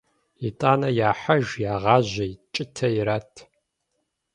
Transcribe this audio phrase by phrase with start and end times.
[0.47, 3.33] ИтӀанэ яхьэж, ягъажьэ, кӀытэ ират.